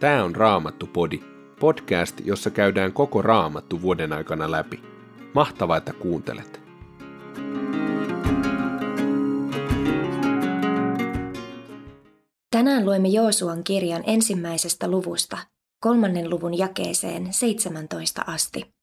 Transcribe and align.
Tämä 0.00 0.24
on 0.24 0.36
Raamattu-podi, 0.36 1.20
podcast, 1.60 2.20
jossa 2.24 2.50
käydään 2.50 2.92
koko 2.92 3.22
Raamattu 3.22 3.82
vuoden 3.82 4.12
aikana 4.12 4.50
läpi. 4.50 4.82
Mahtavaa, 5.34 5.76
että 5.76 5.92
kuuntelet. 5.92 6.60
Tänään 12.50 12.84
luemme 12.84 13.08
Joosuan 13.08 13.64
kirjan 13.64 14.02
ensimmäisestä 14.06 14.88
luvusta, 14.88 15.38
kolmannen 15.80 16.30
luvun 16.30 16.58
jakeeseen 16.58 17.32
17 17.32 18.24
asti. 18.26 18.74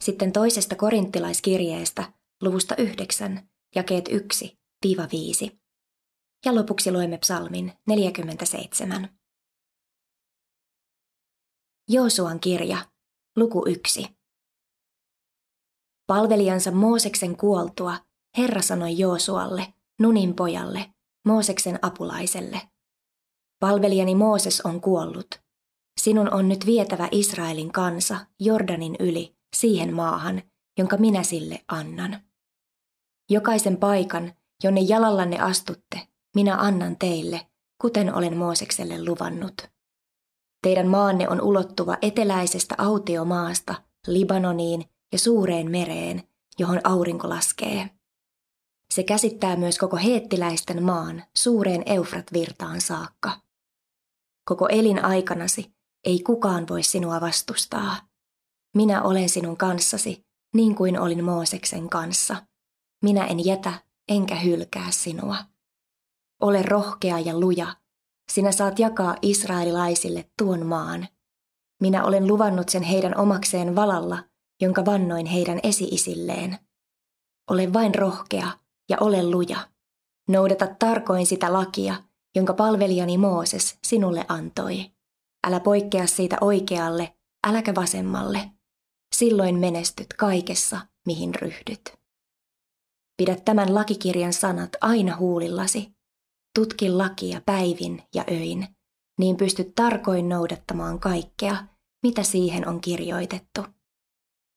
Sitten 0.00 0.32
toisesta 0.32 0.76
korinttilaiskirjeestä, 0.76 2.04
luvusta 2.42 2.74
9, 2.76 3.48
jakeet 3.74 4.08
1-5. 4.08 5.50
Ja 6.44 6.54
lopuksi 6.54 6.92
luemme 6.92 7.18
psalmin 7.18 7.72
47. 7.86 9.17
Joosuan 11.90 12.40
kirja, 12.40 12.78
luku 13.36 13.64
1. 13.66 14.06
Palvelijansa 16.06 16.70
Mooseksen 16.70 17.36
kuoltua 17.36 17.96
Herra 18.38 18.62
sanoi 18.62 18.98
Joosualle, 18.98 19.74
Nunin 20.00 20.34
pojalle, 20.34 20.90
Mooseksen 21.26 21.78
apulaiselle. 21.82 22.60
Palvelijani 23.60 24.14
Mooses 24.14 24.60
on 24.60 24.80
kuollut. 24.80 25.26
Sinun 26.00 26.34
on 26.34 26.48
nyt 26.48 26.66
vietävä 26.66 27.08
Israelin 27.10 27.72
kansa 27.72 28.16
Jordanin 28.40 28.96
yli 28.98 29.36
siihen 29.56 29.94
maahan, 29.94 30.42
jonka 30.78 30.96
minä 30.96 31.22
sille 31.22 31.64
annan. 31.68 32.20
Jokaisen 33.30 33.76
paikan, 33.76 34.32
jonne 34.64 34.80
jalallanne 34.80 35.40
astutte, 35.40 36.08
minä 36.34 36.56
annan 36.56 36.96
teille, 36.98 37.46
kuten 37.82 38.14
olen 38.14 38.36
Moosekselle 38.36 39.04
luvannut. 39.04 39.77
Teidän 40.62 40.88
maanne 40.88 41.28
on 41.28 41.40
ulottuva 41.40 41.96
eteläisestä 42.02 42.74
autiomaasta 42.78 43.74
Libanoniin 44.06 44.84
ja 45.12 45.18
suureen 45.18 45.70
mereen, 45.70 46.22
johon 46.58 46.80
aurinko 46.84 47.28
laskee. 47.28 47.90
Se 48.94 49.02
käsittää 49.02 49.56
myös 49.56 49.78
koko 49.78 49.96
heettiläisten 49.96 50.82
maan 50.82 51.22
suureen 51.36 51.82
Eufrat-virtaan 51.86 52.80
saakka. 52.80 53.40
Koko 54.44 54.68
elinaikanasi 54.68 55.72
ei 56.04 56.22
kukaan 56.22 56.68
voi 56.68 56.82
sinua 56.82 57.20
vastustaa. 57.20 57.96
Minä 58.76 59.02
olen 59.02 59.28
sinun 59.28 59.56
kanssasi, 59.56 60.26
niin 60.54 60.74
kuin 60.74 61.00
olin 61.00 61.24
Mooseksen 61.24 61.88
kanssa. 61.88 62.36
Minä 63.02 63.26
en 63.26 63.44
jätä 63.44 63.72
enkä 64.08 64.34
hylkää 64.34 64.90
sinua. 64.90 65.36
Ole 66.40 66.62
rohkea 66.62 67.18
ja 67.18 67.40
luja, 67.40 67.76
sinä 68.32 68.52
saat 68.52 68.78
jakaa 68.78 69.16
israelilaisille 69.22 70.30
tuon 70.38 70.66
maan. 70.66 71.08
Minä 71.80 72.04
olen 72.04 72.26
luvannut 72.26 72.68
sen 72.68 72.82
heidän 72.82 73.18
omakseen 73.18 73.76
valalla, 73.76 74.24
jonka 74.62 74.84
vannoin 74.84 75.26
heidän 75.26 75.60
esi-isilleen. 75.62 76.58
Ole 77.50 77.72
vain 77.72 77.94
rohkea 77.94 78.48
ja 78.88 78.96
ole 79.00 79.30
luja. 79.30 79.68
Noudata 80.28 80.66
tarkoin 80.78 81.26
sitä 81.26 81.52
lakia, 81.52 81.94
jonka 82.36 82.54
palvelijani 82.54 83.18
Mooses 83.18 83.78
sinulle 83.86 84.24
antoi. 84.28 84.90
Älä 85.46 85.60
poikkea 85.60 86.06
siitä 86.06 86.36
oikealle, 86.40 87.14
äläkä 87.46 87.74
vasemmalle. 87.74 88.50
Silloin 89.16 89.58
menestyt 89.58 90.14
kaikessa, 90.18 90.80
mihin 91.06 91.34
ryhdyt. 91.34 91.98
Pidä 93.16 93.36
tämän 93.44 93.74
lakikirjan 93.74 94.32
sanat 94.32 94.70
aina 94.80 95.16
huulillasi 95.16 95.97
Tutki 96.58 96.90
lakia 96.90 97.40
päivin 97.46 98.02
ja 98.14 98.24
öin, 98.30 98.76
niin 99.18 99.36
pystyt 99.36 99.74
tarkoin 99.74 100.28
noudattamaan 100.28 101.00
kaikkea, 101.00 101.66
mitä 102.02 102.22
siihen 102.22 102.68
on 102.68 102.80
kirjoitettu. 102.80 103.66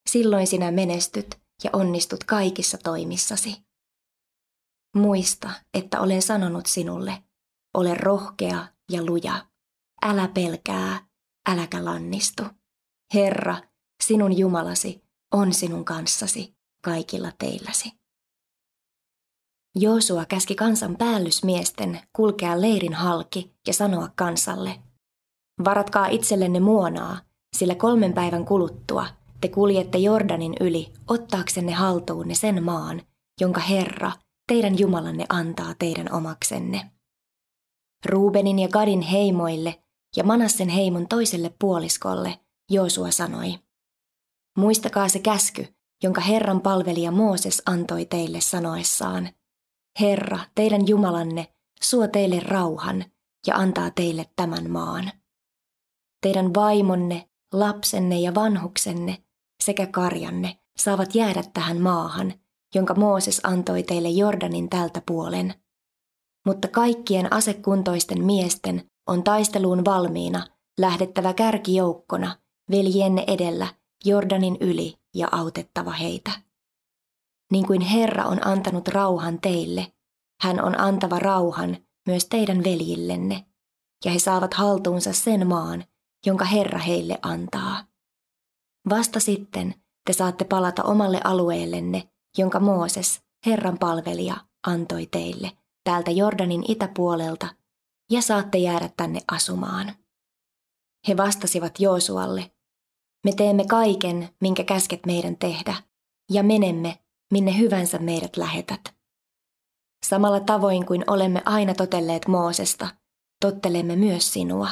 Silloin 0.09 0.47
sinä 0.47 0.71
menestyt 0.71 1.41
ja 1.63 1.69
onnistut 1.73 2.23
kaikissa 2.23 2.77
toimissasi. 2.77 3.61
Muista, 4.95 5.49
että 5.73 6.01
olen 6.01 6.21
sanonut 6.21 6.65
sinulle, 6.65 7.23
ole 7.73 7.95
rohkea 7.95 8.67
ja 8.91 9.05
luja. 9.05 9.47
Älä 10.01 10.27
pelkää, 10.27 11.07
äläkä 11.49 11.85
lannistu. 11.85 12.43
Herra, 13.13 13.57
sinun 14.03 14.37
Jumalasi, 14.37 15.03
on 15.31 15.53
sinun 15.53 15.85
kanssasi 15.85 16.55
kaikilla 16.83 17.31
teilläsi. 17.37 18.00
Joosua 19.75 20.25
käski 20.25 20.55
kansan 20.55 20.95
päällysmiesten 20.97 21.99
kulkea 22.13 22.61
leirin 22.61 22.93
halki 22.93 23.55
ja 23.67 23.73
sanoa 23.73 24.09
kansalle, 24.15 24.79
varatkaa 25.65 26.07
itsellenne 26.07 26.59
muonaa, 26.59 27.17
sillä 27.57 27.75
kolmen 27.75 28.13
päivän 28.13 28.45
kuluttua 28.45 29.05
te 29.41 29.47
kuljette 29.47 29.97
Jordanin 29.97 30.53
yli 30.59 30.93
ottaaksenne 31.07 31.71
haltuunne 31.71 32.35
sen 32.35 32.63
maan, 32.63 33.01
jonka 33.41 33.59
Herra, 33.59 34.11
teidän 34.47 34.79
Jumalanne 34.79 35.25
antaa 35.29 35.73
teidän 35.79 36.13
omaksenne. 36.13 36.91
Ruubenin 38.05 38.59
ja 38.59 38.67
Gadin 38.67 39.01
heimoille 39.01 39.83
ja 40.17 40.23
Manassen 40.23 40.69
heimon 40.69 41.07
toiselle 41.07 41.53
puoliskolle 41.59 42.39
Joosua 42.71 43.11
sanoi, 43.11 43.59
Muistakaa 44.57 45.09
se 45.09 45.19
käsky, 45.19 45.67
jonka 46.03 46.21
Herran 46.21 46.61
palvelija 46.61 47.11
Mooses 47.11 47.61
antoi 47.65 48.05
teille 48.05 48.41
sanoessaan– 48.41 49.29
Herra, 49.99 50.39
teidän 50.55 50.87
Jumalanne, 50.87 51.47
suo 51.81 52.07
teille 52.07 52.39
rauhan 52.39 53.05
ja 53.47 53.55
antaa 53.55 53.91
teille 53.91 54.25
tämän 54.35 54.71
maan. 54.71 55.11
Teidän 56.21 56.53
vaimonne, 56.53 57.29
lapsenne 57.53 58.19
ja 58.19 58.35
vanhuksenne 58.35 59.23
sekä 59.63 59.85
karjanne 59.87 60.57
saavat 60.77 61.15
jäädä 61.15 61.43
tähän 61.53 61.81
maahan, 61.81 62.33
jonka 62.75 62.93
Mooses 62.93 63.41
antoi 63.43 63.83
teille 63.83 64.09
Jordanin 64.09 64.69
tältä 64.69 65.01
puolen. 65.07 65.53
Mutta 66.45 66.67
kaikkien 66.67 67.33
asekuntoisten 67.33 68.25
miesten 68.25 68.91
on 69.07 69.23
taisteluun 69.23 69.85
valmiina 69.85 70.47
lähdettävä 70.79 71.33
kärkijoukkona 71.33 72.37
veljienne 72.71 73.23
edellä 73.27 73.67
Jordanin 74.05 74.57
yli 74.59 74.95
ja 75.15 75.27
autettava 75.31 75.91
heitä. 75.91 76.31
Niin 77.51 77.67
kuin 77.67 77.81
Herra 77.81 78.25
on 78.25 78.47
antanut 78.47 78.87
rauhan 78.87 79.41
teille, 79.41 79.93
hän 80.41 80.63
on 80.63 80.79
antava 80.79 81.19
rauhan 81.19 81.77
myös 82.07 82.25
teidän 82.25 82.63
veljillenne, 82.63 83.45
ja 84.05 84.11
he 84.11 84.19
saavat 84.19 84.53
haltuunsa 84.53 85.13
sen 85.13 85.47
maan, 85.47 85.83
jonka 86.25 86.45
Herra 86.45 86.79
heille 86.79 87.19
antaa. 87.21 87.83
Vasta 88.89 89.19
sitten 89.19 89.75
te 90.05 90.13
saatte 90.13 90.45
palata 90.45 90.83
omalle 90.83 91.21
alueellenne, 91.23 92.09
jonka 92.37 92.59
Mooses, 92.59 93.21
Herran 93.45 93.77
palvelija, 93.79 94.37
antoi 94.67 95.05
teille 95.05 95.51
täältä 95.83 96.11
Jordanin 96.11 96.63
itäpuolelta, 96.67 97.47
ja 98.11 98.21
saatte 98.21 98.57
jäädä 98.57 98.89
tänne 98.97 99.19
asumaan. 99.31 99.93
He 101.07 101.17
vastasivat 101.17 101.79
Joosualle, 101.79 102.51
me 103.25 103.31
teemme 103.31 103.65
kaiken, 103.65 104.29
minkä 104.41 104.63
käsket 104.63 105.05
meidän 105.05 105.37
tehdä, 105.37 105.75
ja 106.29 106.43
menemme 106.43 106.99
minne 107.31 107.57
hyvänsä 107.57 107.97
meidät 107.97 108.37
lähetät. 108.37 108.81
Samalla 110.05 110.39
tavoin 110.39 110.85
kuin 110.85 111.03
olemme 111.07 111.41
aina 111.45 111.73
totelleet 111.73 112.27
Moosesta, 112.27 112.87
tottelemme 113.41 113.95
myös 113.95 114.33
sinua. 114.33 114.69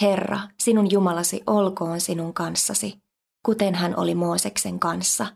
Herra, 0.00 0.40
sinun 0.60 0.90
Jumalasi 0.90 1.42
olkoon 1.46 2.00
sinun 2.00 2.34
kanssasi, 2.34 3.02
kuten 3.46 3.74
hän 3.74 3.96
oli 3.96 4.14
Mooseksen 4.14 4.80
kanssa. 4.80 5.26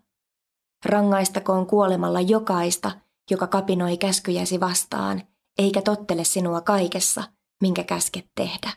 Rangaistakoon 0.84 1.66
kuolemalla 1.66 2.20
jokaista, 2.20 3.00
joka 3.30 3.46
kapinoi 3.46 3.96
käskyjäsi 3.96 4.60
vastaan, 4.60 5.22
eikä 5.58 5.82
tottele 5.82 6.24
sinua 6.24 6.60
kaikessa, 6.60 7.24
minkä 7.62 7.84
käsket 7.84 8.26
tehdä. 8.34 8.72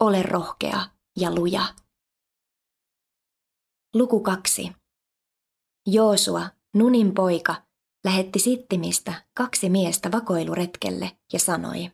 Ole 0.00 0.22
rohkea 0.22 0.80
ja 1.16 1.34
luja. 1.34 1.62
Luku 3.94 4.20
2. 4.20 4.72
Joosua, 5.86 6.50
Nunin 6.74 7.14
poika 7.14 7.54
lähetti 8.04 8.38
Sittimistä 8.38 9.14
kaksi 9.36 9.70
miestä 9.70 10.12
vakoiluretkelle 10.12 11.10
ja 11.32 11.38
sanoi, 11.38 11.90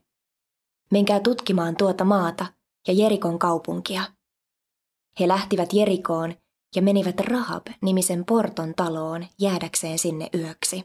menkää 0.91 1.21
tutkimaan 1.21 1.77
tuota 1.77 2.05
maata 2.05 2.47
ja 2.89 2.95
Jerikon 2.95 3.39
kaupunkia. 3.39 4.03
He 5.21 5.29
lähtivät 5.29 5.73
Jerikoon 5.73 6.35
ja 6.77 6.83
menivät 6.83 7.21
Rahab-nimisen 7.21 8.25
porton 8.25 8.75
taloon 8.75 9.27
jäädäkseen 9.41 9.99
sinne 9.99 10.29
yöksi. 10.35 10.85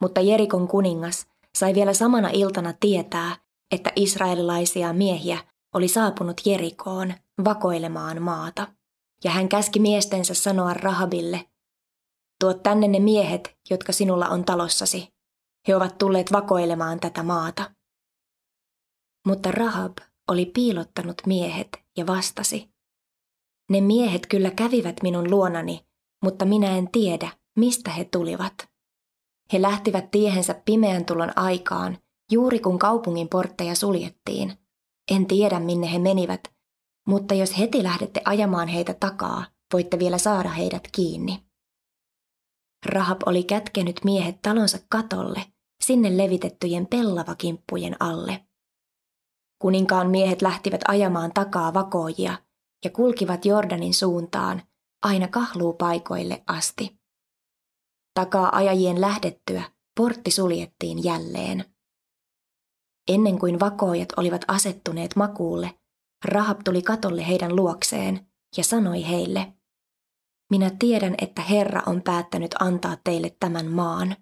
Mutta 0.00 0.20
Jerikon 0.20 0.68
kuningas 0.68 1.26
sai 1.58 1.74
vielä 1.74 1.94
samana 1.94 2.28
iltana 2.32 2.74
tietää, 2.80 3.36
että 3.70 3.92
israelilaisia 3.96 4.92
miehiä 4.92 5.38
oli 5.74 5.88
saapunut 5.88 6.40
Jerikoon 6.46 7.14
vakoilemaan 7.44 8.22
maata, 8.22 8.66
ja 9.24 9.30
hän 9.30 9.48
käski 9.48 9.80
miestensä 9.80 10.34
sanoa 10.34 10.74
Rahabille, 10.74 11.51
Tuo 12.42 12.54
tänne 12.54 12.88
ne 12.88 12.98
miehet, 12.98 13.56
jotka 13.70 13.92
sinulla 13.92 14.28
on 14.28 14.44
talossasi. 14.44 15.08
He 15.68 15.76
ovat 15.76 15.98
tulleet 15.98 16.32
vakoilemaan 16.32 17.00
tätä 17.00 17.22
maata. 17.22 17.70
Mutta 19.26 19.50
Rahab 19.50 19.98
oli 20.28 20.46
piilottanut 20.46 21.22
miehet 21.26 21.68
ja 21.96 22.06
vastasi. 22.06 22.70
Ne 23.70 23.80
miehet 23.80 24.26
kyllä 24.26 24.50
kävivät 24.50 24.96
minun 25.02 25.30
luonani, 25.30 25.86
mutta 26.24 26.44
minä 26.44 26.76
en 26.76 26.90
tiedä, 26.92 27.30
mistä 27.58 27.90
he 27.90 28.04
tulivat. 28.04 28.54
He 29.52 29.62
lähtivät 29.62 30.10
tiehensä 30.10 30.62
pimeän 30.64 31.04
tulon 31.04 31.32
aikaan, 31.36 31.98
juuri 32.32 32.58
kun 32.58 32.78
kaupungin 32.78 33.28
portteja 33.28 33.74
suljettiin. 33.74 34.58
En 35.10 35.26
tiedä, 35.26 35.60
minne 35.60 35.92
he 35.92 35.98
menivät, 35.98 36.40
mutta 37.08 37.34
jos 37.34 37.58
heti 37.58 37.82
lähdette 37.82 38.22
ajamaan 38.24 38.68
heitä 38.68 38.94
takaa, 38.94 39.44
voitte 39.72 39.98
vielä 39.98 40.18
saada 40.18 40.48
heidät 40.48 40.88
kiinni. 40.92 41.51
Rahab 42.86 43.20
oli 43.26 43.44
kätkenyt 43.44 44.00
miehet 44.04 44.42
talonsa 44.42 44.78
katolle, 44.88 45.44
sinne 45.84 46.16
levitettyjen 46.16 46.86
pellavakimppujen 46.86 47.96
alle. 48.00 48.44
Kuninkaan 49.58 50.10
miehet 50.10 50.42
lähtivät 50.42 50.80
ajamaan 50.88 51.32
takaa 51.34 51.74
vakoojia 51.74 52.38
ja 52.84 52.90
kulkivat 52.90 53.44
Jordanin 53.44 53.94
suuntaan 53.94 54.62
aina 55.02 55.28
kahluupaikoille 55.28 56.42
asti. 56.46 57.00
Takaa 58.14 58.56
ajajien 58.56 59.00
lähdettyä 59.00 59.62
portti 59.96 60.30
suljettiin 60.30 61.04
jälleen. 61.04 61.64
Ennen 63.08 63.38
kuin 63.38 63.60
vakoojat 63.60 64.08
olivat 64.16 64.44
asettuneet 64.48 65.16
makuulle, 65.16 65.74
Rahab 66.24 66.60
tuli 66.64 66.82
katolle 66.82 67.28
heidän 67.28 67.56
luokseen 67.56 68.26
ja 68.56 68.64
sanoi 68.64 69.08
heille, 69.08 69.52
Minä 70.52 70.70
tiedän, 70.78 71.14
että 71.22 71.42
Herra 71.42 71.82
on 71.86 72.02
päättänyt 72.02 72.54
antaa 72.60 72.96
teille 73.04 73.36
tämän 73.40 73.66
maan. 73.66 74.16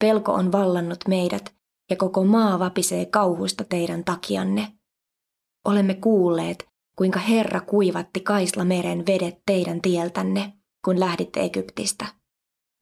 Pelko 0.00 0.32
on 0.32 0.52
vallannut 0.52 0.98
meidät 1.08 1.54
ja 1.90 1.96
koko 1.96 2.24
maa 2.24 2.58
vapisee 2.58 3.06
kauhusta 3.06 3.64
teidän 3.64 4.04
takianne. 4.04 4.72
Olemme 5.64 5.94
kuulleet, 5.94 6.68
kuinka 6.98 7.18
Herra 7.18 7.60
kuivatti 7.60 8.20
Kaislameren 8.20 9.06
vedet 9.06 9.42
teidän 9.46 9.80
tieltänne, 9.80 10.52
kun 10.84 11.00
lähditte 11.00 11.40
Egyptistä. 11.40 12.06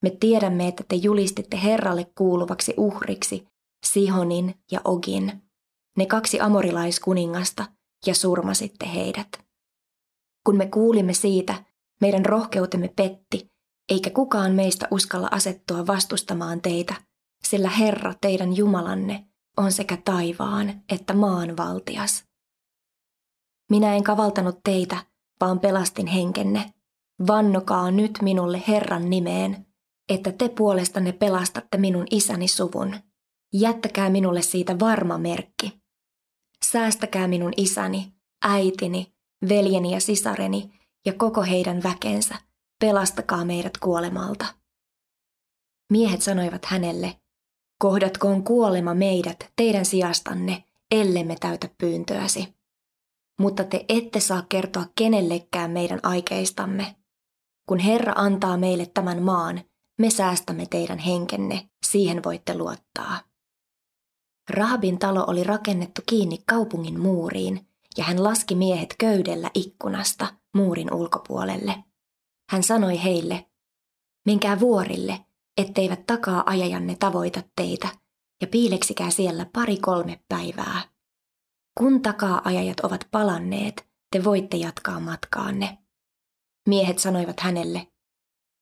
Me 0.03 0.11
tiedämme, 0.11 0.69
että 0.69 0.85
te 0.89 0.97
julistitte 0.97 1.61
Herralle 1.63 2.13
kuuluvaksi 2.19 2.75
uhriksi 2.77 3.47
Sihonin 3.87 4.55
ja 4.73 4.81
Ogin, 4.85 5.43
ne 5.99 6.07
kaksi 6.07 6.41
amorilaiskuningasta, 6.41 7.65
ja 8.07 8.15
surmasitte 8.15 8.87
heidät. 8.95 9.29
Kun 10.47 10.57
me 10.57 10.67
kuulimme 10.67 11.13
siitä, 11.13 11.65
meidän 12.01 12.27
rohkeutemme 12.27 12.89
petti, 12.97 13.47
eikä 13.89 14.11
kukaan 14.11 14.53
meistä 14.53 14.89
uskalla 14.91 15.29
asettua 15.31 15.87
vastustamaan 15.87 16.61
teitä, 16.63 16.95
sillä 17.45 17.71
Herra 17.71 18.15
teidän 18.21 18.57
Jumalanne 18.57 19.27
on 19.57 19.73
sekä 19.73 19.99
taivaan 20.05 20.83
että 20.93 21.15
maan 21.15 21.57
valtias. 21.57 22.25
Minä 23.71 23.95
en 23.95 24.05
kavaltanut 24.05 24.61
teitä, 24.65 24.97
vaan 25.41 25.61
pelastin 25.61 26.07
henkenne. 26.07 26.73
Vannokaa 27.27 27.91
nyt 27.91 28.19
minulle 28.23 28.63
Herran 28.69 29.11
nimeen, 29.11 29.67
että 30.09 30.33
te 30.33 30.49
puolestanne 30.49 31.13
pelastatte 31.13 31.79
minun 31.79 32.07
isäni 32.11 32.49
suvun. 32.49 32.95
Jättäkää 33.53 34.11
minulle 34.11 34.43
siitä 34.43 34.79
varma 34.79 35.19
merkki. 35.19 35.81
Säästäkää 36.65 37.29
minun 37.29 37.53
isäni, 37.57 38.13
äitini, 38.45 39.15
veljeni 39.49 39.93
ja 39.93 40.01
sisareni 40.01 40.71
ja 41.07 41.13
koko 41.13 41.43
heidän 41.43 41.83
väkensä. 41.83 42.35
Pelastakaa 42.81 43.45
meidät 43.45 43.79
kuolemalta. 43.79 44.47
Miehet 45.93 46.23
sanoivat 46.23 46.65
hänelle, 46.65 47.21
kohdatkoon 47.79 48.45
kuolema 48.45 48.95
meidät 48.95 49.53
teidän 49.57 49.85
sijastanne, 49.85 50.65
ellemme 50.91 51.37
täytä 51.41 51.69
pyyntöäsi. 51.79 52.57
Mutta 53.41 53.65
te 53.65 53.85
ette 53.89 54.21
saa 54.21 54.43
kertoa 54.49 54.85
kenellekään 54.95 55.71
meidän 55.71 56.01
aikeistamme. 56.03 56.97
Kun 57.69 57.79
Herra 57.79 58.13
antaa 58.17 58.57
meille 58.57 58.87
tämän 58.87 59.23
maan, 59.23 59.65
me 59.99 60.11
säästämme 60.11 60.67
teidän 60.71 60.99
henkenne, 60.99 61.71
siihen 61.87 62.23
voitte 62.25 62.59
luottaa. 62.59 63.21
Rahabin 64.51 64.99
talo 64.99 65.25
oli 65.27 65.45
rakennettu 65.45 66.03
kiinni 66.07 66.39
kaupungin 66.47 67.01
muuriin, 67.01 67.69
ja 67.97 68.05
hän 68.05 68.25
laski 68.25 68.55
miehet 68.55 68.95
köydellä 68.99 69.51
ikkunasta 69.55 70.35
muurin 70.57 70.95
ulkopuolelle. 70.95 71.85
Hän 72.51 72.63
sanoi 72.63 73.03
heille, 73.03 73.47
menkää 74.27 74.61
vuorille, 74.61 75.25
etteivät 75.57 76.07
takaa 76.07 76.43
ajajanne 76.47 76.97
tavoita 76.99 77.43
teitä, 77.57 77.89
ja 78.41 78.47
piileksikää 78.47 79.11
siellä 79.11 79.47
pari 79.53 79.77
kolme 79.77 80.21
päivää. 80.29 80.83
Kun 81.79 82.03
takaa 82.03 82.41
ajajat 82.45 82.81
ovat 82.81 83.09
palanneet, 83.11 83.89
te 84.13 84.25
voitte 84.25 84.57
jatkaa 84.57 85.01
matkaanne. 85.01 85.79
Miehet 86.69 86.99
sanoivat 86.99 87.41
hänelle, 87.41 87.87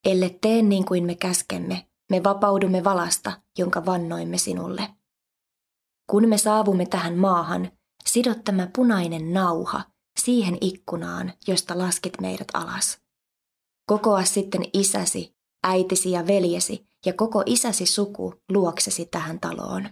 elle 0.05 0.39
tee 0.41 0.63
niin 0.63 0.85
kuin 0.85 1.05
me 1.05 1.15
käskemme, 1.15 1.89
me 2.11 2.25
vapaudumme 2.25 2.85
valasta, 2.85 3.33
jonka 3.59 3.87
vannoimme 3.87 4.39
sinulle. 4.39 4.95
Kun 6.11 6.29
me 6.29 6.39
saavumme 6.39 6.87
tähän 6.87 7.19
maahan, 7.19 7.71
sidot 8.07 8.45
tämä 8.45 8.69
punainen 8.77 9.33
nauha 9.33 9.94
siihen 10.21 10.59
ikkunaan, 10.61 11.33
josta 11.47 11.79
laskit 11.79 12.21
meidät 12.21 12.49
alas. 12.55 12.99
Kokoa 13.87 14.25
sitten 14.25 14.63
isäsi, 14.73 15.35
äitisi 15.63 16.11
ja 16.11 16.27
veljesi 16.27 16.87
ja 17.07 17.13
koko 17.13 17.43
isäsi 17.47 17.87
suku 17.87 18.35
luoksesi 18.53 19.07
tähän 19.07 19.41
taloon. 19.41 19.89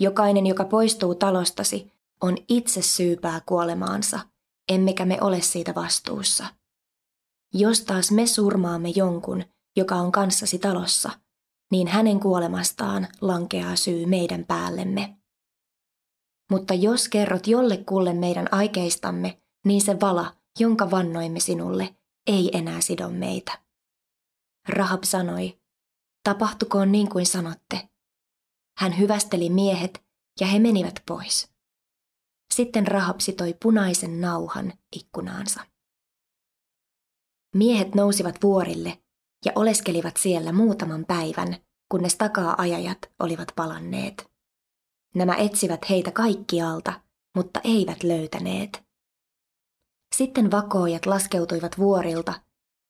Jokainen, 0.00 0.46
joka 0.46 0.64
poistuu 0.64 1.14
talostasi, 1.14 1.92
on 2.22 2.36
itse 2.48 2.82
syypää 2.82 3.40
kuolemaansa, 3.46 4.20
emmekä 4.68 5.04
me 5.04 5.18
ole 5.20 5.40
siitä 5.40 5.74
vastuussa. 5.74 6.46
Jos 7.54 7.80
taas 7.80 8.10
me 8.10 8.26
surmaamme 8.26 8.88
jonkun, 8.88 9.44
joka 9.76 9.94
on 9.94 10.12
kanssasi 10.12 10.58
talossa, 10.58 11.10
niin 11.70 11.88
hänen 11.88 12.20
kuolemastaan 12.20 13.08
lankeaa 13.20 13.76
syy 13.76 14.06
meidän 14.06 14.44
päällemme. 14.44 15.19
Mutta 16.50 16.74
jos 16.74 17.08
kerrot 17.08 17.46
jollekulle 17.46 18.12
meidän 18.12 18.48
aikeistamme, 18.50 19.42
niin 19.64 19.80
se 19.80 20.00
vala, 20.00 20.36
jonka 20.58 20.90
vannoimme 20.90 21.40
sinulle, 21.40 21.96
ei 22.26 22.50
enää 22.58 22.80
sido 22.80 23.08
meitä. 23.08 23.58
Rahab 24.68 25.02
sanoi, 25.04 25.60
tapahtukoon 26.24 26.92
niin 26.92 27.08
kuin 27.08 27.26
sanotte. 27.26 27.88
Hän 28.78 28.98
hyvästeli 28.98 29.50
miehet 29.50 30.04
ja 30.40 30.46
he 30.46 30.58
menivät 30.58 31.02
pois. 31.08 31.50
Sitten 32.54 32.86
Rahab 32.86 33.20
sitoi 33.20 33.56
punaisen 33.62 34.20
nauhan 34.20 34.72
ikkunaansa. 34.96 35.60
Miehet 37.56 37.94
nousivat 37.94 38.42
vuorille 38.42 39.02
ja 39.44 39.52
oleskelivat 39.54 40.16
siellä 40.16 40.52
muutaman 40.52 41.04
päivän, 41.04 41.56
kunnes 41.88 42.16
takaa 42.16 42.54
ajajat 42.58 42.98
olivat 43.18 43.48
palanneet. 43.56 44.29
Nämä 45.14 45.34
etsivät 45.34 45.90
heitä 45.90 46.10
kaikkialta, 46.10 47.00
mutta 47.36 47.60
eivät 47.64 48.02
löytäneet. 48.02 48.84
Sitten 50.16 50.50
vakoojat 50.50 51.06
laskeutuivat 51.06 51.78
vuorilta, 51.78 52.40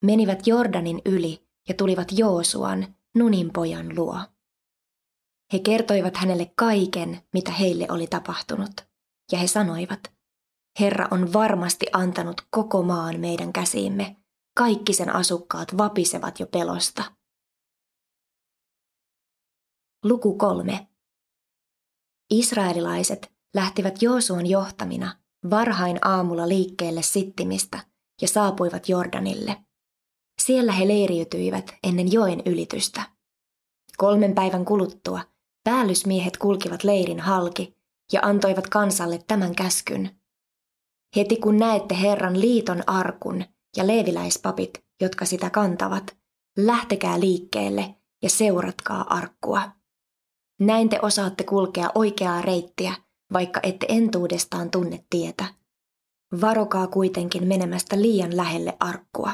menivät 0.04 0.46
Jordanin 0.46 1.02
yli 1.04 1.48
ja 1.68 1.74
tulivat 1.74 2.08
Joosuan, 2.12 2.94
Nunin 3.14 3.50
pojan 3.52 3.96
luo. 3.96 4.18
He 5.52 5.58
kertoivat 5.58 6.16
hänelle 6.16 6.52
kaiken, 6.56 7.22
mitä 7.32 7.52
heille 7.52 7.86
oli 7.90 8.06
tapahtunut, 8.06 8.86
ja 9.32 9.38
he 9.38 9.46
sanoivat, 9.46 10.12
Herra 10.80 11.08
on 11.10 11.32
varmasti 11.32 11.86
antanut 11.92 12.40
koko 12.50 12.82
maan 12.82 13.20
meidän 13.20 13.52
käsiimme, 13.52 14.16
kaikki 14.56 14.92
sen 14.92 15.14
asukkaat 15.14 15.78
vapisevat 15.78 16.40
jo 16.40 16.46
pelosta. 16.46 17.12
Luku 20.04 20.38
kolme. 20.38 20.89
Israelilaiset 22.30 23.32
lähtivät 23.54 24.02
Joosuan 24.02 24.46
johtamina 24.46 25.16
varhain 25.50 25.98
aamulla 26.02 26.48
liikkeelle 26.48 27.02
Sittimistä 27.02 27.84
ja 28.22 28.28
saapuivat 28.28 28.88
Jordanille. 28.88 29.56
Siellä 30.42 30.72
he 30.72 30.88
leiriytyivät 30.88 31.74
ennen 31.84 32.12
joen 32.12 32.42
ylitystä. 32.46 33.02
Kolmen 33.96 34.34
päivän 34.34 34.64
kuluttua 34.64 35.20
päällysmiehet 35.64 36.36
kulkivat 36.36 36.84
leirin 36.84 37.20
halki 37.20 37.76
ja 38.12 38.20
antoivat 38.22 38.68
kansalle 38.68 39.24
tämän 39.26 39.54
käskyn. 39.54 40.20
Heti 41.16 41.36
kun 41.36 41.58
näette 41.58 42.00
Herran 42.00 42.40
liiton 42.40 42.82
arkun 42.86 43.44
ja 43.76 43.86
leeviläispapit, 43.86 44.84
jotka 45.00 45.24
sitä 45.24 45.50
kantavat, 45.50 46.16
lähtekää 46.56 47.20
liikkeelle 47.20 47.94
ja 48.22 48.30
seuratkaa 48.30 49.14
arkkua. 49.14 49.79
Näin 50.60 50.88
te 50.88 50.98
osaatte 51.02 51.44
kulkea 51.44 51.90
oikeaa 51.94 52.42
reittiä, 52.42 52.94
vaikka 53.32 53.60
ette 53.62 53.86
entuudestaan 53.88 54.70
tunne 54.70 55.04
tietä. 55.10 55.54
Varokaa 56.40 56.86
kuitenkin 56.86 57.46
menemästä 57.46 58.00
liian 58.00 58.36
lähelle 58.36 58.76
arkkua. 58.80 59.32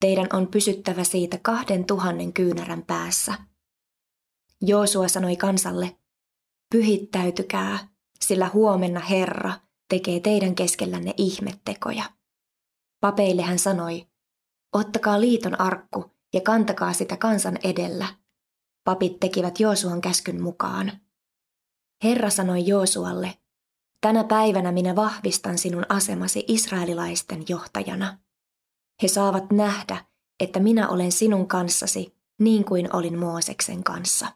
Teidän 0.00 0.26
on 0.32 0.46
pysyttävä 0.46 1.04
siitä 1.04 1.38
kahden 1.42 1.84
tuhannen 1.84 2.32
kyynärän 2.32 2.82
päässä. 2.82 3.34
Joosua 4.60 5.08
sanoi 5.08 5.36
kansalle, 5.36 5.96
pyhittäytykää, 6.74 7.88
sillä 8.20 8.50
huomenna 8.52 9.00
Herra, 9.00 9.52
tekee 9.88 10.20
teidän 10.20 10.54
keskellänne 10.54 11.14
ihmettekoja. 11.16 12.04
Papeille 13.00 13.42
hän 13.42 13.58
sanoi, 13.58 14.06
ottakaa 14.72 15.20
liiton 15.20 15.60
arkku 15.60 16.10
ja 16.32 16.40
kantakaa 16.40 16.92
sitä 16.92 17.16
kansan 17.16 17.58
edellä. 17.64 18.23
Papit 18.84 19.20
tekivät 19.20 19.60
Joosuan 19.60 20.00
käskyn 20.00 20.42
mukaan. 20.42 20.92
Herra 22.04 22.30
sanoi 22.30 22.66
Joosualle, 22.66 23.38
tänä 24.00 24.24
päivänä 24.24 24.72
minä 24.72 24.96
vahvistan 24.96 25.58
sinun 25.58 25.86
asemasi 25.88 26.44
israelilaisten 26.48 27.44
johtajana. 27.48 28.18
He 29.02 29.08
saavat 29.08 29.52
nähdä, 29.52 30.04
että 30.40 30.60
minä 30.60 30.88
olen 30.88 31.12
sinun 31.12 31.48
kanssasi 31.48 32.16
niin 32.40 32.64
kuin 32.64 32.96
olin 32.96 33.18
Mooseksen 33.18 33.84
kanssa. 33.84 34.26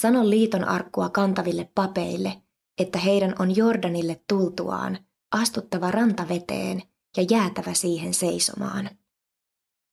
Sano 0.00 0.30
liiton 0.30 0.64
arkkua 0.64 1.08
kantaville 1.08 1.70
papeille, 1.74 2.42
että 2.78 2.98
heidän 2.98 3.34
on 3.38 3.56
Jordanille 3.56 4.24
tultuaan 4.28 4.98
astuttava 5.32 5.90
rantaveteen 5.90 6.82
ja 7.16 7.26
jäätävä 7.30 7.74
siihen 7.74 8.14
seisomaan. 8.14 8.90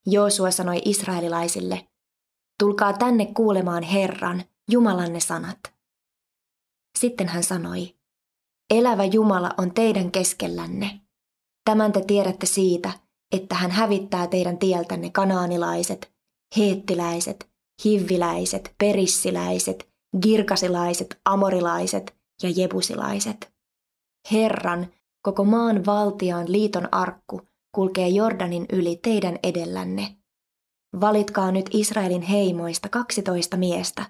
Joosua 0.06 0.52
sanoi 0.52 0.82
israelilaisille, 0.86 1.88
tulkaa 2.60 2.94
tänne 2.94 3.26
kuulemaan 3.26 3.84
Herran, 3.84 4.44
Jumalanne 4.72 5.20
sanat. 5.20 5.60
Sitten 7.00 7.28
hän 7.28 7.44
sanoi, 7.44 7.96
elävä 8.74 9.04
Jumala 9.04 9.50
on 9.58 9.74
teidän 9.74 10.12
keskellänne. 10.12 11.00
Tämän 11.66 11.92
te 11.92 12.02
tiedätte 12.08 12.46
siitä, 12.46 12.92
että 13.36 13.56
hän 13.56 13.72
hävittää 13.72 14.28
teidän 14.28 14.58
tieltänne 14.58 15.10
kanaanilaiset, 15.10 16.14
heettiläiset, 16.58 17.50
hivviläiset, 17.86 18.76
perissiläiset, 18.78 19.90
girkasilaiset, 20.22 21.20
amorilaiset 21.26 22.16
ja 22.44 22.50
jebusilaiset. 22.56 23.54
Herran, 24.32 24.88
koko 25.22 25.44
maan 25.44 25.86
valtiaan 25.86 26.52
liiton 26.52 26.90
arkku, 26.92 27.42
kulkee 27.76 28.08
Jordanin 28.08 28.66
yli 28.72 29.00
teidän 29.04 29.40
edellänne. 29.44 30.18
Valitkaa 31.02 31.52
nyt 31.52 31.70
Israelin 31.74 32.22
heimoista 32.22 32.90
kaksitoista 32.90 33.58
miestä, 33.58 34.06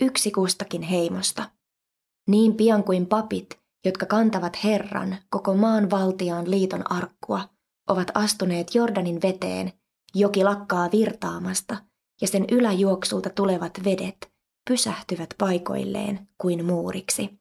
yksi 0.00 0.30
kustakin 0.30 0.82
heimosta. 0.82 1.50
Niin 2.28 2.54
pian 2.54 2.84
kuin 2.84 3.06
papit, 3.06 3.60
jotka 3.84 4.06
kantavat 4.06 4.64
Herran 4.64 5.16
koko 5.30 5.54
maan 5.54 5.90
valtiaan 5.90 6.50
liiton 6.50 6.92
arkkua, 6.92 7.48
ovat 7.88 8.10
astuneet 8.14 8.74
Jordanin 8.74 9.22
veteen, 9.22 9.72
joki 10.14 10.44
lakkaa 10.44 10.88
virtaamasta 10.92 11.76
ja 12.20 12.28
sen 12.28 12.44
yläjuoksulta 12.50 13.30
tulevat 13.30 13.72
vedet 13.84 14.32
pysähtyvät 14.70 15.34
paikoilleen 15.38 16.28
kuin 16.38 16.64
muuriksi. 16.64 17.38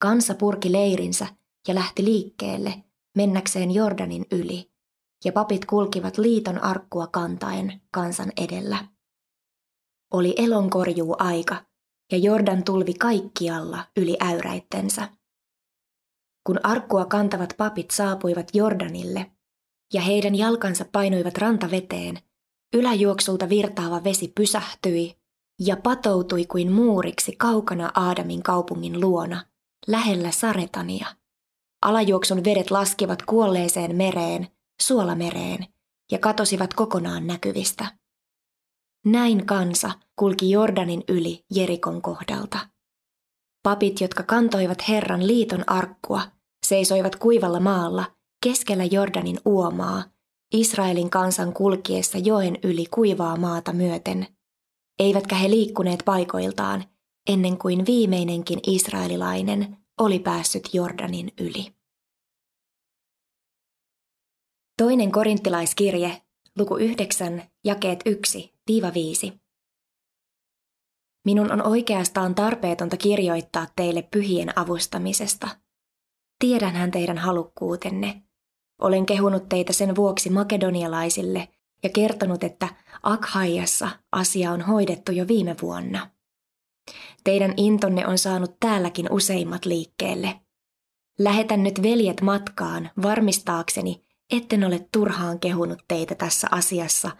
Kansa 0.00 0.34
purki 0.34 0.72
leirinsä 0.72 1.26
ja 1.68 1.74
lähti 1.74 2.04
liikkeelle 2.04 2.84
mennäkseen 3.16 3.70
Jordanin 3.70 4.26
yli, 4.32 4.70
ja 5.24 5.32
papit 5.32 5.64
kulkivat 5.64 6.18
liiton 6.18 6.58
arkkua 6.64 7.06
kantaen 7.06 7.80
kansan 7.90 8.32
edellä. 8.36 8.84
Oli 10.12 10.34
elonkorjuu 10.36 11.16
aika, 11.18 11.64
ja 12.12 12.18
Jordan 12.18 12.64
tulvi 12.64 12.94
kaikkialla 12.94 13.84
yli 13.96 14.16
äyräittensä. 14.20 15.08
Kun 16.46 16.60
arkkua 16.62 17.04
kantavat 17.04 17.54
papit 17.56 17.90
saapuivat 17.90 18.54
Jordanille, 18.54 19.30
ja 19.92 20.00
heidän 20.00 20.34
jalkansa 20.34 20.84
painuivat 20.92 21.38
rantaveteen, 21.38 22.18
yläjuoksulta 22.74 23.48
virtaava 23.48 24.04
vesi 24.04 24.32
pysähtyi 24.34 25.18
ja 25.60 25.76
patoutui 25.76 26.46
kuin 26.46 26.72
muuriksi 26.72 27.36
kaukana 27.38 27.90
Aadamin 27.94 28.42
kaupungin 28.42 29.00
luona, 29.00 29.44
lähellä 29.86 30.30
Saretania. 30.30 31.06
Alajuoksun 31.82 32.44
vedet 32.44 32.70
laskivat 32.70 33.22
kuolleeseen 33.22 33.96
mereen, 33.96 34.48
suolamereen, 34.82 35.66
ja 36.12 36.18
katosivat 36.18 36.74
kokonaan 36.74 37.26
näkyvistä. 37.26 37.98
Näin 39.04 39.46
kansa 39.46 39.90
kulki 40.16 40.50
Jordanin 40.50 41.04
yli 41.08 41.44
Jerikon 41.54 42.02
kohdalta. 42.02 42.58
Papit, 43.62 44.00
jotka 44.00 44.22
kantoivat 44.22 44.88
Herran 44.88 45.26
liiton 45.26 45.64
arkkua, 45.66 46.22
seisoivat 46.66 47.16
kuivalla 47.16 47.60
maalla 47.60 48.04
keskellä 48.42 48.84
Jordanin 48.84 49.40
uomaa, 49.44 50.04
Israelin 50.52 51.10
kansan 51.10 51.52
kulkiessa 51.52 52.18
joen 52.18 52.58
yli 52.62 52.86
kuivaa 52.90 53.36
maata 53.36 53.72
myöten. 53.72 54.26
Eivätkä 54.98 55.34
he 55.34 55.50
liikkuneet 55.50 56.02
paikoiltaan 56.04 56.84
ennen 57.28 57.58
kuin 57.58 57.86
viimeinenkin 57.86 58.60
israelilainen 58.66 59.76
oli 59.98 60.18
päässyt 60.18 60.68
Jordanin 60.72 61.32
yli. 61.40 61.77
Toinen 64.78 65.12
korinttilaiskirje, 65.12 66.22
luku 66.58 66.76
9, 66.76 67.42
jakeet 67.64 68.04
1-5. 69.30 69.32
Minun 71.24 71.52
on 71.52 71.66
oikeastaan 71.66 72.34
tarpeetonta 72.34 72.96
kirjoittaa 72.96 73.66
teille 73.76 74.02
pyhien 74.02 74.58
avustamisesta. 74.58 75.48
Tiedänhän 76.38 76.90
teidän 76.90 77.18
halukkuutenne. 77.18 78.22
Olen 78.80 79.06
kehunut 79.06 79.48
teitä 79.48 79.72
sen 79.72 79.96
vuoksi 79.96 80.30
makedonialaisille 80.30 81.48
ja 81.82 81.90
kertonut, 81.90 82.44
että 82.44 82.68
Akhaiassa 83.02 83.88
asia 84.12 84.52
on 84.52 84.60
hoidettu 84.60 85.12
jo 85.12 85.28
viime 85.28 85.56
vuonna. 85.62 86.10
Teidän 87.24 87.54
intonne 87.56 88.06
on 88.06 88.18
saanut 88.18 88.56
täälläkin 88.60 89.12
useimmat 89.12 89.64
liikkeelle. 89.64 90.40
Lähetän 91.18 91.62
nyt 91.62 91.82
veljet 91.82 92.20
matkaan 92.20 92.90
varmistaakseni, 93.02 94.07
etten 94.32 94.64
ole 94.64 94.88
turhaan 94.92 95.40
kehunut 95.40 95.78
teitä 95.88 96.14
tässä 96.14 96.48
asiassa, 96.50 97.10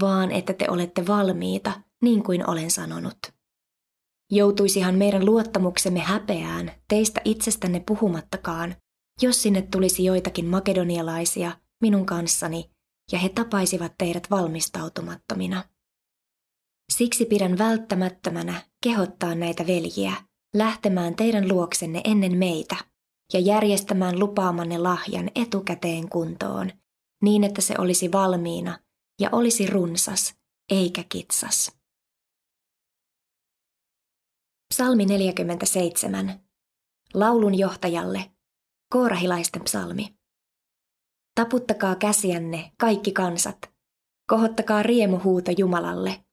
vaan 0.00 0.32
että 0.32 0.52
te 0.52 0.70
olette 0.70 1.06
valmiita, 1.06 1.80
niin 2.02 2.22
kuin 2.22 2.50
olen 2.50 2.70
sanonut. 2.70 3.18
Joutuisihan 4.30 4.94
meidän 4.94 5.26
luottamuksemme 5.26 6.00
häpeään, 6.00 6.72
teistä 6.88 7.20
itsestänne 7.24 7.82
puhumattakaan, 7.86 8.76
jos 9.22 9.42
sinne 9.42 9.62
tulisi 9.62 10.04
joitakin 10.04 10.46
makedonialaisia 10.46 11.52
minun 11.80 12.06
kanssani 12.06 12.70
ja 13.12 13.18
he 13.18 13.28
tapaisivat 13.28 13.92
teidät 13.98 14.30
valmistautumattomina. 14.30 15.64
Siksi 16.92 17.24
pidän 17.24 17.58
välttämättömänä 17.58 18.62
kehottaa 18.82 19.34
näitä 19.34 19.66
veljiä 19.66 20.12
lähtemään 20.54 21.16
teidän 21.16 21.48
luoksenne 21.48 22.00
ennen 22.04 22.38
meitä 22.38 22.76
ja 23.32 23.40
järjestämään 23.40 24.18
lupaamanne 24.18 24.78
lahjan 24.78 25.30
etukäteen 25.34 26.08
kuntoon, 26.08 26.70
niin 27.22 27.44
että 27.44 27.60
se 27.60 27.74
olisi 27.78 28.12
valmiina 28.12 28.78
ja 29.20 29.28
olisi 29.32 29.66
runsas, 29.66 30.34
eikä 30.70 31.04
kitsas. 31.08 31.76
Psalmi 34.74 35.06
47. 35.06 36.40
Laulun 37.14 37.58
johtajalle. 37.58 38.30
Koorahilaisten 38.92 39.62
psalmi. 39.62 40.16
Taputtakaa 41.34 41.94
käsiänne, 41.94 42.72
kaikki 42.78 43.12
kansat. 43.12 43.58
Kohottakaa 44.30 44.82
riemuhuuto 44.82 45.50
Jumalalle. 45.58 46.24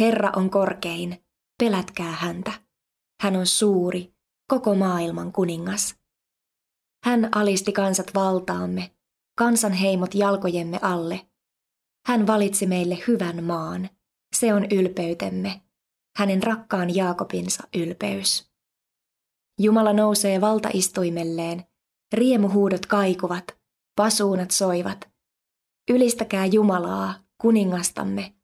Herra 0.00 0.32
on 0.36 0.50
korkein, 0.50 1.24
pelätkää 1.58 2.12
häntä. 2.12 2.52
Hän 3.22 3.36
on 3.36 3.46
suuri, 3.46 4.14
koko 4.48 4.74
maailman 4.74 5.32
kuningas. 5.32 5.99
Hän 7.04 7.28
alisti 7.34 7.72
kansat 7.72 8.14
valtaamme, 8.14 8.90
kansanheimot 9.38 10.14
jalkojemme 10.14 10.78
alle. 10.82 11.26
Hän 12.06 12.26
valitsi 12.26 12.66
meille 12.66 12.98
hyvän 13.08 13.44
maan. 13.44 13.90
Se 14.36 14.54
on 14.54 14.64
ylpeytemme, 14.64 15.62
hänen 16.16 16.42
rakkaan 16.42 16.94
Jaakobinsa 16.94 17.68
ylpeys. 17.74 18.50
Jumala 19.60 19.92
nousee 19.92 20.40
valtaistuimelleen, 20.40 21.64
riemuhuudot 22.12 22.86
kaikuvat, 22.86 23.44
pasuunat 23.96 24.50
soivat. 24.50 25.08
Ylistäkää 25.90 26.46
Jumalaa, 26.46 27.14
kuningastamme, 27.40 28.34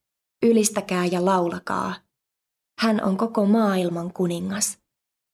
ylistäkää 0.42 1.04
ja 1.04 1.24
laulakaa. 1.24 1.94
Hän 2.80 3.04
on 3.04 3.16
koko 3.16 3.46
maailman 3.46 4.12
kuningas. 4.12 4.78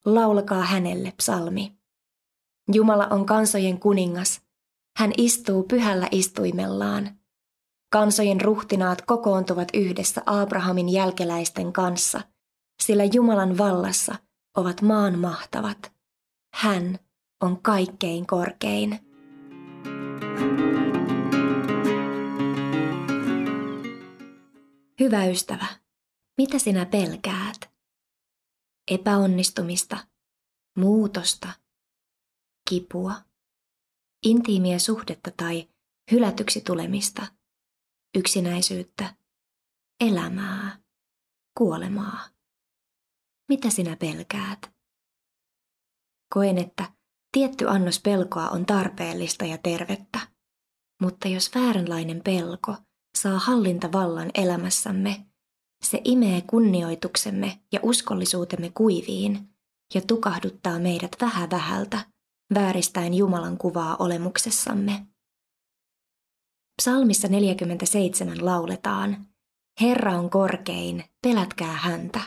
Laulakaa 0.05 0.63
hänelle 0.63 1.13
psalmi. 1.17 1.82
Jumala 2.75 3.07
on 3.11 3.27
kansojen 3.27 3.81
kuningas. 3.81 4.43
Hän 4.99 5.13
istuu 5.17 5.63
pyhällä 5.63 6.09
istuimellaan. 6.11 7.19
Kansojen 7.93 8.41
ruhtinaat 8.41 9.03
kokoontuvat 9.03 9.69
yhdessä 9.75 10.23
Abrahamin 10.27 10.89
jälkeläisten 10.89 11.73
kanssa, 11.73 12.21
sillä 12.83 13.05
Jumalan 13.05 13.59
vallassa 13.59 14.15
ovat 14.57 14.83
maan 14.83 15.19
mahtavat. 15.19 15.93
Hän 16.55 16.99
on 17.43 17.63
kaikkein 17.63 18.27
korkein. 18.27 18.99
Hyvä 25.01 25.27
ystävä, 25.27 25.67
mitä 26.39 26.59
sinä 26.59 26.87
pelkäät? 26.87 27.71
Epäonnistumista, 28.91 29.99
muutosta, 30.79 31.49
kipua, 32.73 33.15
intiimiä 34.27 34.79
suhdetta 34.79 35.31
tai 35.37 35.69
hylätyksi 36.13 36.61
tulemista, 36.61 37.27
yksinäisyyttä, 38.19 39.15
elämää, 40.01 40.79
kuolemaa. 41.59 42.29
Mitä 43.49 43.71
sinä 43.71 43.97
pelkäät? 43.97 44.73
Koen, 46.35 46.59
että 46.59 46.93
tietty 47.33 47.69
annos 47.69 48.01
pelkoa 48.01 48.49
on 48.49 48.67
tarpeellista 48.67 49.45
ja 49.45 49.59
tervettä, 49.59 50.21
mutta 51.01 51.29
jos 51.29 51.55
vääränlainen 51.55 52.21
pelko 52.25 52.77
saa 53.19 53.39
hallintavallan 53.39 54.31
elämässämme, 54.35 55.27
se 55.85 56.01
imee 56.05 56.41
kunnioituksemme 56.41 57.61
ja 57.73 57.81
uskollisuutemme 57.83 58.71
kuiviin 58.75 59.49
ja 59.95 60.01
tukahduttaa 60.01 60.79
meidät 60.79 61.17
vähä 61.21 61.51
vähältä, 61.51 62.12
vääristäen 62.55 63.15
Jumalan 63.15 63.59
kuvaa 63.59 63.97
olemuksessamme. 63.99 65.07
Psalmissa 66.83 67.29
47 67.29 68.47
lauletaan, 68.47 69.27
Herra 69.81 70.13
on 70.13 70.31
korkein, 70.31 71.05
pelätkää 71.23 71.77
häntä. 71.77 72.21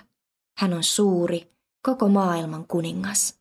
Hän 0.58 0.74
on 0.74 0.84
suuri, 0.84 1.52
koko 1.86 2.10
maailman 2.10 2.68
kuningas. 2.68 3.40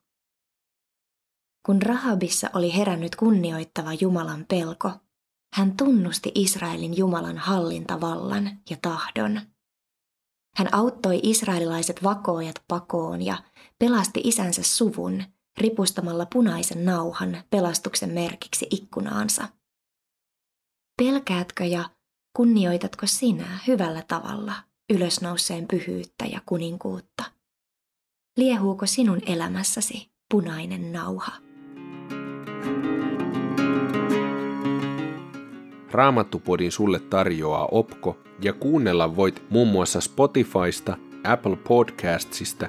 Kun 1.66 1.82
Rahabissa 1.82 2.50
oli 2.54 2.76
herännyt 2.76 3.16
kunnioittava 3.16 3.92
Jumalan 3.92 4.44
pelko, 4.48 4.90
hän 5.54 5.76
tunnusti 5.76 6.32
Israelin 6.34 6.96
Jumalan 6.96 7.38
hallintavallan 7.38 8.58
ja 8.70 8.76
tahdon. 8.82 9.40
Hän 10.56 10.74
auttoi 10.74 11.20
israelilaiset 11.22 12.02
vakoojat 12.02 12.62
pakoon 12.68 13.22
ja 13.22 13.42
pelasti 13.78 14.20
isänsä 14.24 14.62
suvun 14.62 15.24
ripustamalla 15.60 16.26
punaisen 16.26 16.84
nauhan 16.84 17.36
pelastuksen 17.50 18.10
merkiksi 18.10 18.66
ikkunaansa. 18.70 19.48
Pelkäätkö 21.02 21.64
ja 21.64 21.90
kunnioitatko 22.36 23.06
sinä 23.06 23.58
hyvällä 23.66 24.02
tavalla 24.08 24.52
ylösnouseen 24.92 25.68
pyhyyttä 25.68 26.26
ja 26.32 26.40
kuninkuutta? 26.46 27.24
Liehuuko 28.36 28.86
sinun 28.86 29.20
elämässäsi 29.26 30.10
punainen 30.30 30.92
nauha? 30.92 31.32
Raamattupodin 35.90 36.72
sulle 36.72 37.00
tarjoaa 37.00 37.68
Opko 37.70 38.18
ja 38.42 38.52
kuunnella 38.52 39.16
voit 39.16 39.42
muun 39.50 39.68
muassa 39.68 40.00
Spotifysta, 40.00 40.96
Apple 41.24 41.56
Podcastsista 41.56 42.68